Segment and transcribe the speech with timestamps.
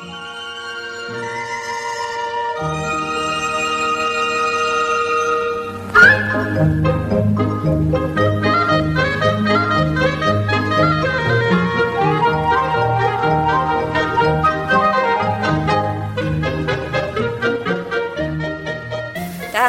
[0.00, 0.06] 大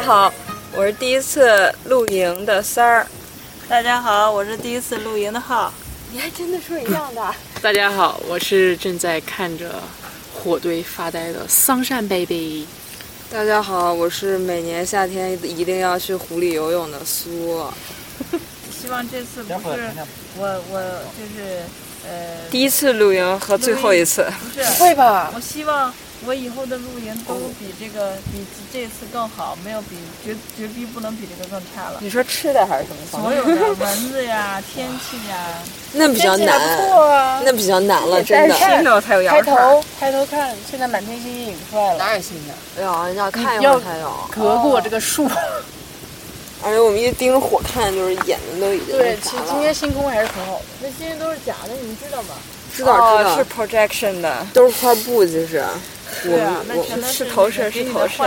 [0.00, 0.32] 好，
[0.74, 3.06] 我是第一次露营的三儿。
[3.68, 5.70] 大家好，我是第一次露营的浩。
[6.10, 7.34] 你还真的说一样的。
[7.60, 9.70] 大家好，我是正在看着
[10.42, 12.66] 火堆发呆的桑葚 baby。
[13.30, 17.64] 大家好，我是每年夏天一定要去湖里游泳的苏。
[18.68, 19.90] 希望这次不是
[20.36, 20.80] 我，我
[21.16, 21.60] 就是
[22.08, 24.26] 呃，第一次露营和最后一次。
[24.42, 25.30] 不是，会吧？
[25.32, 25.94] 我希望
[26.24, 31.98] 我以后的露营都比这个比这次更好，没有比绝绝逼不能比这个更差了。
[32.00, 33.02] 你说吃的还是什么？
[33.10, 35.58] 所有的蚊子呀，天气呀，
[35.92, 36.60] 那比较难，
[37.44, 38.54] 那比较难了，真的。
[38.54, 41.98] 新的才有抬头，抬头看，现在满天星星出来了。
[41.98, 42.52] 哪有星星？
[42.78, 44.12] 哎呀，你要看一会儿才有。
[44.30, 45.28] 隔过这个树。
[46.64, 50.64] 而且我们一盯着火看，就是眼睛都已经对，其实今天星空还是很好的。
[50.80, 52.28] 那星星都是假的，你们知道吗？
[52.72, 55.64] 知道知道，是 projection 的，都是块布，就是。
[56.22, 58.24] 对啊，那全是投射，是投射。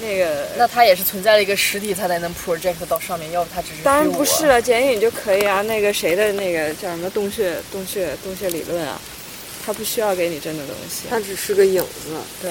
[0.00, 3.82] 那个，那它也是存在了一个实体，它才能 project 到上面，要不它只是。
[3.82, 5.62] 当然不是了，剪影就可以啊。
[5.62, 9.00] 那个谁的那个叫什么洞穴洞穴洞穴理论啊？
[9.64, 12.16] 它不需要给你真的东西，它只是个影子。
[12.40, 12.50] 对，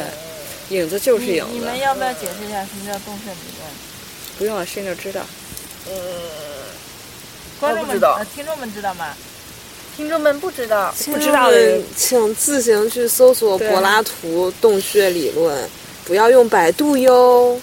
[0.77, 1.51] 影子就是影子。
[1.51, 3.69] 你们要不要解释一下什么叫洞穴理论？
[4.37, 5.21] 不用了，谁都知道。
[5.87, 5.93] 呃，
[7.59, 7.99] 观众们、
[8.35, 9.13] 听众们知道吗？
[9.95, 15.69] 听众们不知道，不知道的请自行去搜索柏拉图洞穴理论，
[16.05, 17.59] 不要用百度哟。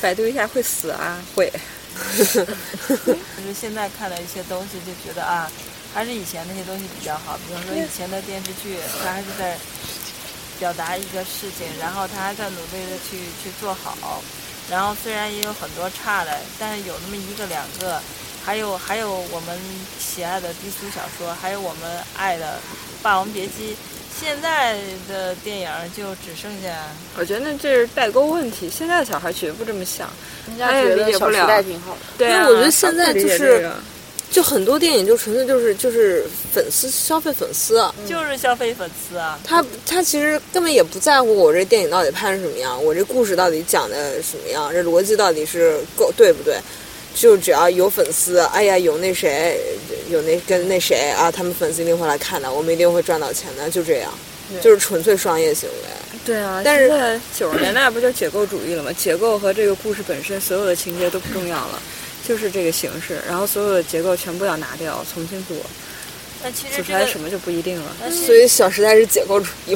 [0.00, 1.50] 百度一下会死啊，会。
[2.18, 2.46] 就是
[3.58, 5.50] 现在看的一些东西，就觉得啊，
[5.92, 7.38] 还是以前那些东西比较好。
[7.46, 9.58] 比方说以前的电视剧，它还是在
[10.58, 14.22] 表达一个事情，然后他还在努力的去去做好。
[14.70, 18.00] 然后虽然也有很多差的，但是有那么一个两个，
[18.48, 19.58] 还有还有我们
[20.00, 21.82] 喜爱的低俗小说，还有我们
[22.16, 22.46] 爱的
[23.02, 23.72] 《霸王别姬》。
[24.18, 24.74] 现在
[25.06, 26.74] 的电影就只剩下……
[27.18, 28.70] 我觉得这是代沟问题。
[28.70, 30.08] 现在的小孩绝不这么想，
[30.48, 31.98] 人家觉得小时代挺好的。
[32.16, 33.70] 对啊，我觉得现在就是。
[34.30, 39.38] 就很多电影就纯粹就是就是粉丝消费粉丝，就是消费粉丝啊。
[39.42, 46.58] 他他其实根本也不在乎我这电影到底拍成什么样，我这故事到底讲的什么样，这逻辑到底是够对不对？
[47.18, 49.58] 就只要有粉丝，哎呀，有那谁，
[50.08, 54.12] 有那跟那谁啊，他们粉丝一定会来看的，我们一定会赚到钱的，就这样，
[54.62, 56.18] 就是纯粹商业行为。
[56.24, 58.92] 对啊，但是九十年代不就解构主义了吗？
[58.92, 61.82] 解构和这个故事本身所有的情节都不重要了。
[62.26, 65.56] 就是这个形式，然后所有的结构全部要拿掉，重新做。
[66.42, 67.90] 那其实做出来什么就不一定了。
[68.10, 69.74] 所以《小时代》是解构主义，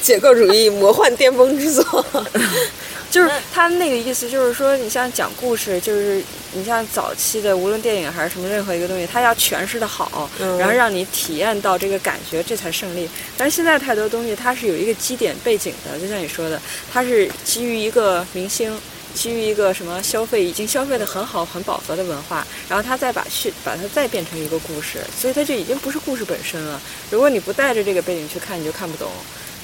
[0.00, 2.06] 解构主义魔幻巅峰之作。
[3.10, 10.28] 就是他那个意思，就是说，你像讲故事，就是你像早期的，无论电影还是什么任何一个东西，它要诠释的好，
[10.58, 13.08] 然后让你体验到这个感觉，这才胜利。
[13.36, 16.60] 但是现在太多东西，它是有一个基点背景的，就像你说的，
[16.92, 18.76] 它是基于一个明星。
[19.12, 26.80] 基于一个什么消费已经消费的很好很饱和的文化，然后他再把去把它再变成一个故事，所以它就已经不是故事本身了。
[27.10, 29.10] 如果你不带着这个背景去看，你就看不懂，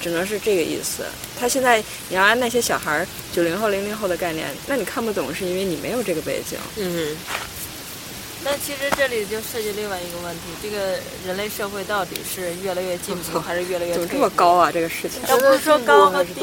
[0.01, 1.03] 只能是这个意思。
[1.39, 6.57] 他现在你要按那些小孩儿九零后零零后的概念，那你看不懂是因为你没有这个背景。
[6.77, 7.15] 嗯。
[8.43, 13.93] 那其实这里就涉及另外一个问题：这个人类社会到底是越来越进步， 还是越来越……
[13.93, 14.71] 怎么这么高啊？
[14.71, 15.19] 这个事情？
[15.27, 16.41] 要不是说高和低，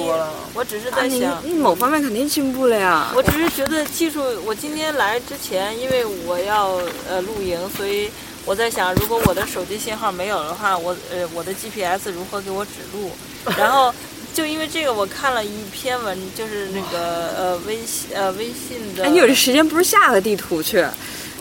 [0.52, 3.10] 我只是在想，你某方面肯定进步了呀。
[3.14, 6.78] 我只是觉得技术，我今天来之前，因为我要
[7.08, 8.10] 呃露营，所以
[8.44, 13.10] 我在想，如果我的手机信号没有的话，我呃我的 GPS 如何给我指路？
[13.56, 13.94] 然后
[14.34, 19.04] 就因为这个，我看了一篇文，就是那个呃微信呃微信的。
[19.04, 20.84] 哎，你有这时间，不是下个地图去？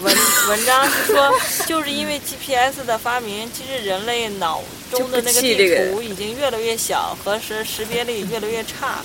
[0.02, 0.13] 文
[0.50, 1.31] 文章是说，
[1.68, 4.62] 就是因为 GPS 的发明，其实人类脑
[4.92, 5.56] 中的那个地
[5.92, 9.01] 图已经越来越小，和识识别力越来越差。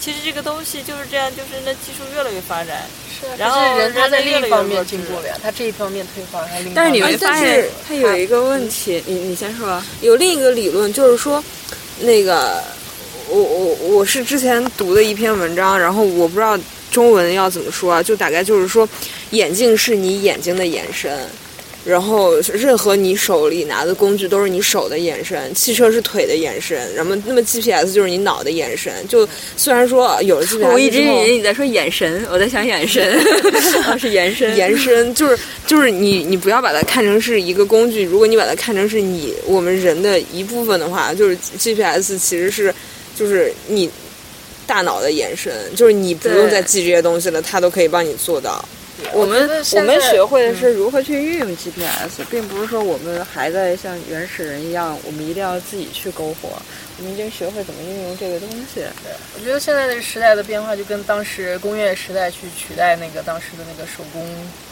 [0.00, 2.82] 其实这个东西就是这样，就是那技术越来越发展。
[3.30, 3.38] 是。
[3.38, 9.02] 然后人他在另一方面进步了呀，他这一方面退化，但是你会发现他有一个问题？
[9.06, 9.82] 你你先说。
[10.00, 11.42] 有另一个理论，就是说，
[12.00, 12.62] 那个
[13.28, 16.58] 我我我是之前读的一篇文章，然后我不知道。
[16.92, 18.02] 中文要怎么说啊？
[18.02, 18.86] 就大概就是说，
[19.30, 21.26] 眼镜是你眼睛的延伸，
[21.84, 28.92] 然后任何你手里拿的工具都是你手的延伸，汽车是腿的延伸，然后那么 GPS 就是你脑的延伸。
[29.08, 33.18] 就虽然说有了 GPS，我一直以为你在说眼神，我在想眼神，
[33.98, 35.36] 是延伸，延伸就是
[35.66, 42.72] 就是你你不要把它看成是一个工具，如果你把它看成是你我们人的一部分的话，就是 GPS 其实是
[43.16, 43.90] 就是你
[44.68, 48.64] 大脑的延伸，就是你不用再记这些东西了，它都可以帮你做到。
[49.12, 56.50] 我们我们学会的是如何去运用 GPS，并不是说我们还在像原始人一样，我们一定要自己去篝火。
[56.98, 58.76] 我们已经学会怎么运用这个东西。
[58.76, 58.84] 对，
[59.34, 64.24] 我觉得现在的时代的变化，就跟当时工业时代去取代那个当时的那个手工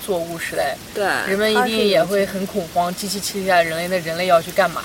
[0.04, 4.84] 作物时代，对，人们一定也会很恐慌，机器取代人类，那人类要去干嘛？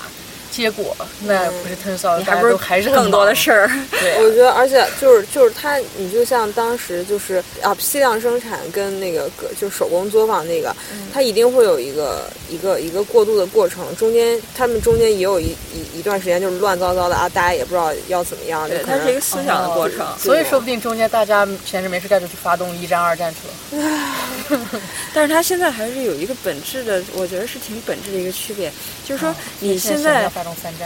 [0.50, 3.70] 结果那不是特骚，你还不是还是更多的事儿。
[3.90, 9.28] 对，我觉得，而且就是就是它，你就像当时就是啊，批量生产跟那个
[9.60, 10.74] 就手工作坊那个，
[11.12, 18.68] 它一定会有一个一个一个过渡的过程，中间他们中间也有一一一段时间就是乱糟糟的啊，大家也不知道要怎么样。
[18.68, 23.90] 对，它是一个思想的过程，所以说不定中间大家闲着没事干就去发动一战、二战去了。
[25.12, 28.70] 但是它现在还是有一个本质的，我觉得是挺本质的一个区别，
[29.04, 30.30] 就是说你现在。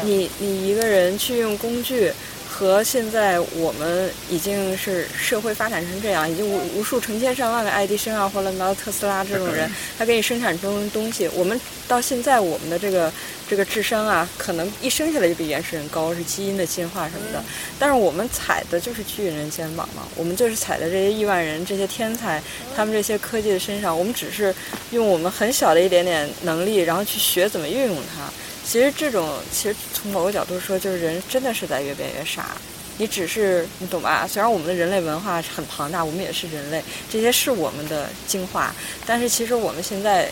[0.04, 2.12] 你你一个人去用工具，
[2.48, 11.28] 和现在我们已经是社会发展成这样，已经无无数成千上万个爱迪生啊，或者到特斯拉这种人， 他给你生产出东西。
[11.34, 11.58] 我们
[11.88, 13.12] 到现在我们的这个
[13.48, 17.42] 这个智商啊，可能一生下来就比原始人高，是基因的进化什么的。
[17.78, 22.42] 但是我们踩的就是巨人肩膀嘛，我们就是踩在这些亿万人、这些天才
[22.76, 24.54] 他们这些科技的身上，我们只是
[24.90, 28.30] 用我们很小的一点点能力，然后去学怎么运用它。
[28.64, 32.56] 其实这种，其实从某个角度说，就是人真的是在越变越傻。
[32.98, 34.26] 你只是你懂吧？
[34.28, 38.74] 虽然我们的人类文化很庞大，我们也是人类，这些是我们的精华。
[39.06, 40.30] 但是其实我们现在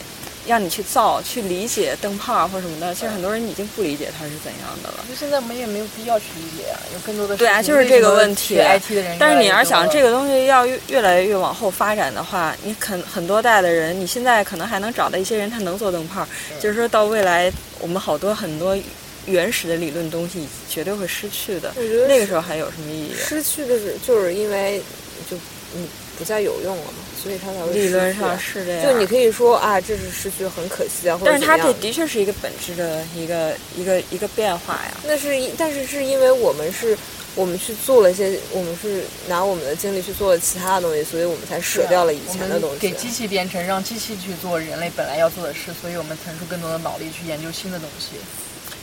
[0.49, 5.05] 让你去造、去理解灯泡或什么的，其实很多人已经不理解它是怎样的了。
[5.09, 8.57] 就现在我们也没有必要去理解啊，有更多的对啊，就是这个问题。
[8.57, 16.27] IT 的人，但是你要想这个东西要越越来越往后发展的话，你肯很多代的人，你现在可能还能找到一些人，他能做灯泡，
[16.59, 17.53] 就是说到未来。
[17.81, 18.77] 我们好多很多
[19.25, 21.73] 原始的理论东西绝对会失去的。
[21.77, 23.13] 我觉得那个时候还有什么意义？
[23.17, 24.83] 失去的是就是因为
[25.31, 25.37] 就
[25.77, 25.87] 嗯
[26.19, 28.85] 不再有用了嘛，所以它才会理论上是这样。
[28.85, 34.93] 就你可以说啊，这是失去很可惜啊，但是它这的确是一个本质的一个一个一个变化呀。
[35.07, 35.29] 那是
[35.59, 36.97] 但是是因为我们是。
[37.35, 42.79] 我们去做了一些，我们是拿我们的精力去做了其他的东西，所以我们才舍掉了以前的东西。
[42.81, 48.17] 给机器编程，让机器去做人类本来要做的事，所以我们腾出更多的脑力去研究新的东西。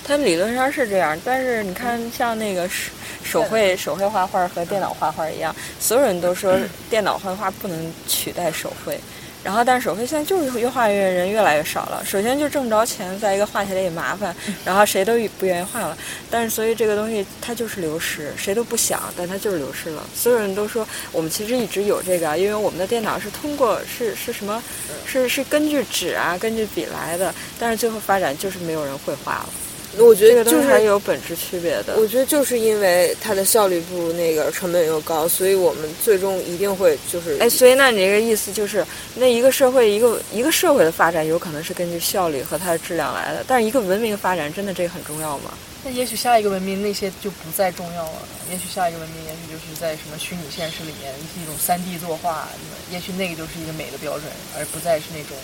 [0.05, 2.91] 它理论上是这样，但是你看，像那个手
[3.25, 6.57] 手绘手绘画画和电脑画画一样，所有人都说
[6.89, 8.97] 电脑绘画不能取代手绘。
[9.43, 12.01] 然后，但是手绘现在就是越画越人越来越少了。
[12.03, 14.35] 首先就挣不着钱，再一个画起来也麻烦，
[14.65, 15.95] 然后谁都不愿意画了。
[16.31, 20.01] 但是，所以这个东西它就是流失，谁都不想，但它就是流失了。
[20.15, 24.63] 所有人都说我们其实一直有这个，因为我们的电脑是通过是是什么，
[25.05, 27.31] 是是根据纸啊，根据笔来的。
[27.59, 29.49] 但是最后发展就是没有人会画了。
[29.97, 31.95] 我觉得就是还有本质区别的。
[31.97, 45.51] 我觉得就是因为它的效率不如那个，成本又高，所以我们最终一定会就是哎，所以那你这个意思就是，那一个社会一个一个社会的发展有可能是根据效率和它的质量来的，但是一个文明发展真的这个很重要吗？
[45.83, 52.49] 那也许下一个文明那些就不再重要了，也许下一个文明也许就是在什么虚拟现实里面是一种三 D 作画，
[52.91, 54.23] 也许那个就是一个美的标准，
[54.57, 55.37] 而不再是那种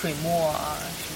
[0.00, 1.08] 水墨啊什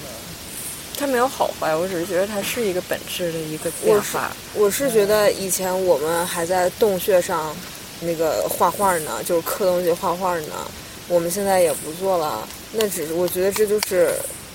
[1.01, 4.31] 它没有好坏，我只是觉得它是一个本质的一个变化。
[4.53, 7.55] 我是觉得以前我们还在洞穴上
[8.01, 10.69] 那个画画呢，就是刻东西画画呢。
[11.07, 14.13] 我们现在也不做了，那只是我觉得这就是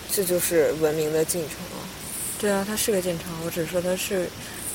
[0.09, 1.83] 这就是文明的进程啊。
[2.39, 4.29] 对啊，它是个进程，我只是说它是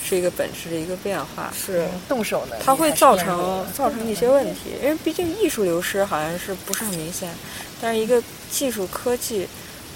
[0.03, 1.53] 是一个本质的一个变化。
[1.57, 7.33] 是动手的，它会造成造成一些问题，因为毕竟艺术流失好像是不是很明显，
[7.81, 9.47] 但是一个技术科技。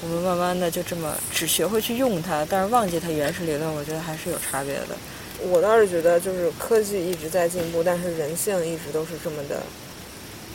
[0.04, 4.96] 我们慢慢的就这么只学会去用它，但是忘记它原始理论，我觉得还是有差别的。
[5.50, 9.62] 我倒是觉得，就是科技一直在进步，但是人性一直都是这么的，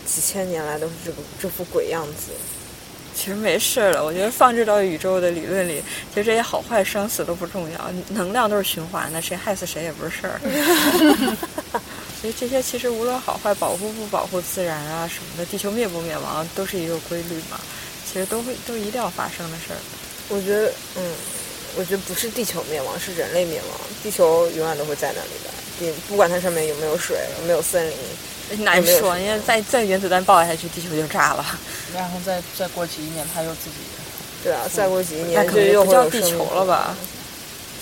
[0.06, 2.32] 几千年来都是这个这副鬼样子。
[3.12, 5.82] 其实没事了，我觉得放置到宇宙的理论里，
[6.14, 10.40] 其实这些好坏生死都不重要，能量都是循环的，谁害死谁也不是事儿。
[12.20, 17.60] 所以这些其实无论好坏，保护不保护自然啊什么的，地球灭不灭亡都是一个规律嘛。
[18.12, 19.78] 其实都会都一定要发生的事儿，
[20.28, 21.02] 我觉得，嗯，
[21.76, 23.80] 我觉得不是地球灭亡，是人类灭亡。
[24.02, 27.86] 地球永远都会在那里的，你不管它上面有没有水，有没有森
[28.50, 29.16] 林，难说。
[29.18, 31.44] 因为再再原子弹爆下去，地球就炸了。
[31.94, 33.76] 然后再再过几亿年，它又自己
[34.42, 36.96] 对啊，再过几亿年可能又叫地球了吧？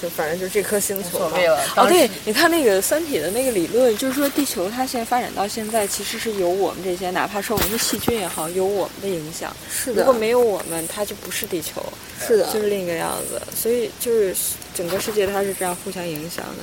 [0.01, 1.57] 就反正就这颗星无球嘛所谓了。
[1.59, 9.55] 啊哦，对，你看那个《三体》的那个理论，就是说地球它现在发展到现在，其实是有我们这些，哪怕说我们的细菌也好，有我们的影响。
[9.71, 11.85] 是的，如果没有我们，它就不是地球，
[12.27, 13.41] 是的，就是另一个样子。
[13.55, 14.35] 所以就是
[14.75, 16.63] 整个世界它是这样互相影响的。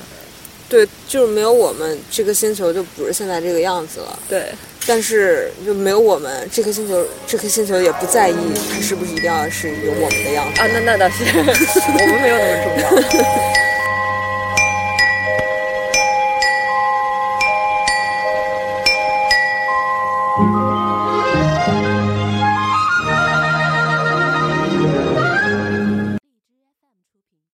[0.68, 4.18] 对，就是没有我们，这颗星球就不是现在这个样子了。
[4.28, 4.46] 对，
[4.86, 8.34] 但是就没有我们，这颗星球，这颗星球也不在意
[8.72, 10.60] 它是不是一定要是有我们的样子。
[10.60, 13.65] 啊，那那倒是， 我们没有那么重要。